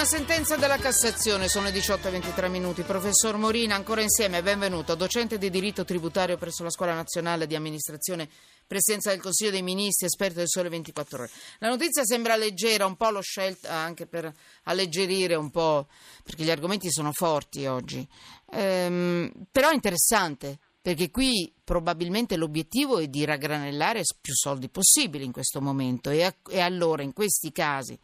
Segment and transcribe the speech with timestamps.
[0.00, 2.80] una sentenza della Cassazione, sono le 18 e 23 minuti.
[2.84, 4.94] Professor Morina, ancora insieme, benvenuto.
[4.94, 8.26] Docente di diritto tributario presso la Scuola Nazionale di Amministrazione,
[8.66, 11.30] Presidenza del Consiglio dei Ministri, esperto del Sole 24 Ore.
[11.58, 14.32] La notizia sembra leggera, un po' l'ho scelta anche per
[14.62, 15.86] alleggerire un po',
[16.24, 18.08] perché gli argomenti sono forti oggi.
[18.52, 25.32] Ehm, però è interessante perché qui probabilmente l'obiettivo è di raggranellare più soldi possibili in
[25.32, 27.98] questo momento e, e, allora in questi casi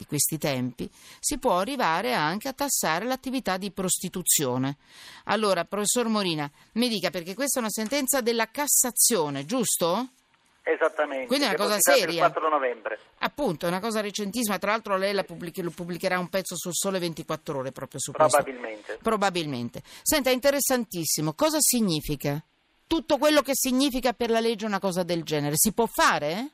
[0.00, 4.76] di questi tempi si può arrivare anche a tassare l'attività di prostituzione.
[5.24, 10.08] Allora, professor Morina, mi dica perché questa è una sentenza della Cassazione, giusto?
[10.62, 11.26] Esattamente.
[11.26, 12.26] Quindi è una cosa seria.
[12.26, 12.98] Il 4 novembre.
[13.18, 14.58] Appunto, è una cosa recentissima.
[14.58, 18.12] Tra l'altro, lei la pubblichi, lo pubblicherà un pezzo sul Sole 24 Ore proprio su
[18.12, 18.82] Probabilmente.
[18.84, 19.02] questo.
[19.02, 19.82] Probabilmente.
[20.02, 21.34] Senta, è interessantissimo.
[21.34, 22.42] Cosa significa?
[22.86, 25.54] Tutto quello che significa per la legge una cosa del genere.
[25.56, 26.50] Si può fare?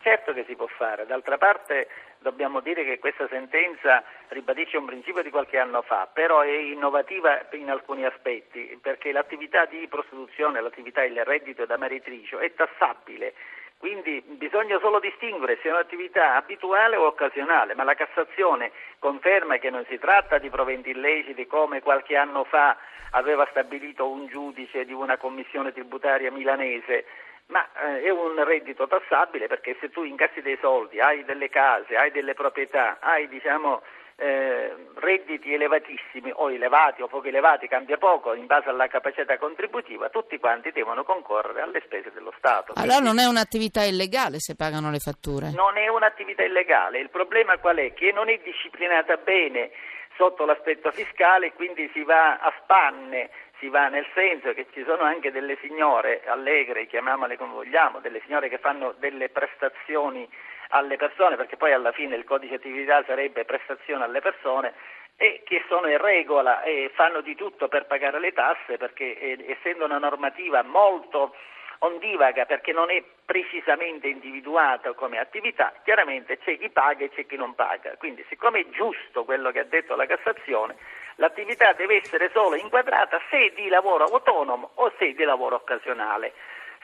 [0.00, 1.06] Certo che si può fare.
[1.06, 1.88] D'altra parte
[2.24, 7.46] dobbiamo dire che questa sentenza ribadisce un principio di qualche anno fa, però è innovativa
[7.52, 13.34] in alcuni aspetti, perché l'attività di prostituzione, l'attività il reddito da meretricio è tassabile.
[13.76, 19.68] Quindi bisogna solo distinguere se è un'attività abituale o occasionale, ma la Cassazione conferma che
[19.68, 22.78] non si tratta di proventi illeciti come qualche anno fa
[23.10, 27.04] aveva stabilito un giudice di una commissione tributaria milanese,
[27.46, 31.96] ma eh, è un reddito tassabile perché se tu incassi dei soldi, hai delle case,
[31.96, 33.82] hai delle proprietà, hai diciamo,
[34.16, 40.08] eh, redditi elevatissimi o elevati o poco elevati, cambia poco in base alla capacità contributiva,
[40.08, 42.72] tutti quanti devono concorrere alle spese dello Stato.
[42.76, 45.50] Allora non è un'attività illegale se pagano le fatture?
[45.50, 47.92] Non è un'attività illegale, il problema qual è?
[47.92, 49.70] Che non è disciplinata bene
[50.16, 53.30] sotto l'aspetto fiscale e quindi si va a spanne
[53.64, 58.20] si va nel senso che ci sono anche delle signore allegre, chiamiamole come vogliamo, delle
[58.26, 60.28] signore che fanno delle prestazioni
[60.68, 64.74] alle persone, perché poi alla fine il codice attività sarebbe prestazione alle persone,
[65.16, 69.44] e che sono in regola e fanno di tutto per pagare le tasse, perché eh,
[69.48, 71.34] essendo una normativa molto
[71.78, 77.36] ondivaga perché non è precisamente individuata come attività, chiaramente c'è chi paga e c'è chi
[77.36, 77.96] non paga.
[77.96, 80.76] Quindi siccome è giusto quello che ha detto la Cassazione,
[81.16, 86.32] l'attività deve essere solo inquadrata se di lavoro autonomo o se di lavoro occasionale.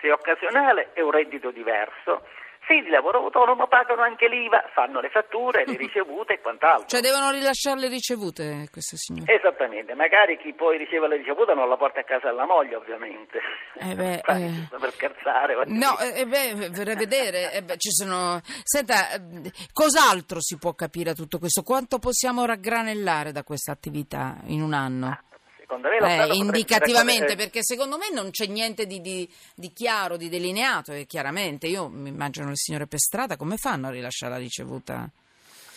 [0.00, 2.26] Se occasionale è un reddito diverso,
[2.68, 6.86] sì, di lavoro autonomo pagano anche l'IVA, fanno le fatture, le ricevute e quant'altro.
[6.86, 9.34] Cioè devono rilasciare le ricevute queste signore?
[9.34, 13.40] Esattamente, magari chi poi riceve la ricevuta non la porta a casa alla moglie ovviamente.
[13.80, 14.68] Eh beh, eh...
[14.78, 15.64] Per scherzare.
[15.66, 18.40] No, eh, beh, vorrei vedere, eh beh, ci sono...
[18.62, 21.62] Senta, eh, cos'altro si può capire da tutto questo?
[21.62, 25.18] Quanto possiamo raggranellare da questa attività in un anno?
[25.68, 30.30] Secondo lo eh, indicativamente, perché secondo me non c'è niente di, di, di, chiaro, di
[30.30, 34.38] delineato e chiaramente io mi immagino le signore per strada come fanno a rilasciare la
[34.38, 35.10] ricevuta?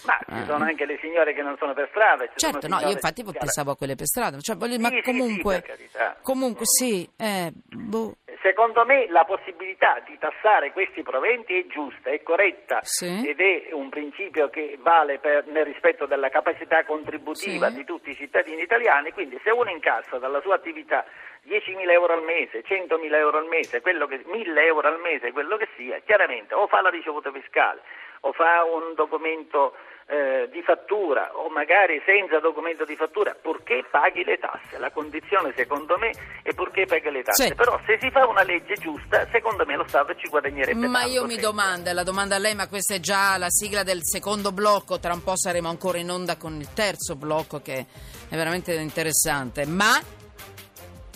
[0.04, 2.26] Ma ci sono anche le signore che non sono per strada.
[2.36, 5.64] certo, no, io infatti pensavo a quelle per strada, cioè, voglio, sì, ma sì, comunque,
[5.66, 5.90] sì,
[6.22, 8.16] comunque sì, eh, boh.
[8.42, 13.28] Secondo me la possibilità di tassare questi proventi è giusta, è corretta sì.
[13.28, 17.76] ed è un principio che vale per, nel rispetto della capacità contributiva sì.
[17.76, 21.06] di tutti i cittadini italiani, quindi se uno incassa dalla sua attività
[21.46, 25.58] 10.000 euro al mese, 100.000 euro al mese, quello che, 1.000 euro al mese, quello
[25.58, 27.82] che sia, chiaramente o fa la ricevuta fiscale
[28.22, 29.76] o fa un documento
[30.12, 34.78] eh, di fattura o magari senza documento di fattura, purché paghi le tasse.
[34.78, 36.12] La condizione secondo me
[36.44, 37.48] è purché paghi le tasse.
[37.48, 37.56] Sì.
[37.56, 41.14] Però se si fa una legge giusta, secondo me lo Stato ci guadagnerebbe Ma tanto,
[41.14, 41.46] io mi sempre.
[41.48, 45.14] domando, la domanda a lei, ma questa è già la sigla del secondo blocco, tra
[45.14, 47.86] un po' saremo ancora in onda con il terzo blocco che
[48.28, 49.66] è veramente interessante.
[49.66, 49.98] Ma,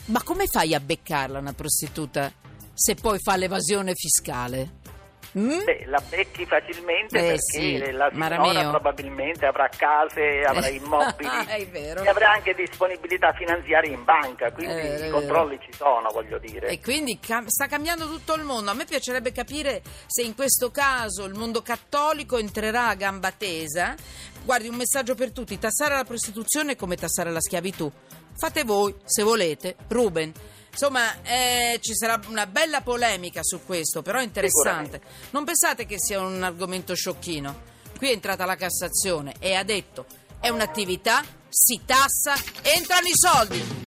[0.05, 2.31] ma come fai a beccarla una prostituta
[2.73, 4.83] se poi fa l'evasione fiscale?
[5.37, 5.65] Mm?
[5.65, 12.07] Beh, la becchi facilmente eh, perché sì, la signora probabilmente avrà case, avrà immobili e
[12.07, 16.67] avrà anche disponibilità finanziaria in banca, quindi eh, i controlli ci sono, voglio dire.
[16.67, 18.71] E quindi cam- sta cambiando tutto il mondo.
[18.71, 23.93] A me piacerebbe capire se in questo caso il mondo cattolico entrerà a gamba tesa.
[24.43, 27.91] Guardi, un messaggio per tutti, tassare la prostituzione è come tassare la schiavitù.
[28.37, 29.75] Fate voi, se volete.
[29.87, 30.31] Ruben.
[30.75, 34.99] Insomma, eh, ci sarà una bella polemica su questo, però interessante.
[35.29, 37.73] Non pensate che sia un argomento sciocchino.
[37.97, 40.05] Qui è entrata la Cassazione e ha detto
[40.37, 43.83] è un'attività, si tassa, entrano i soldi.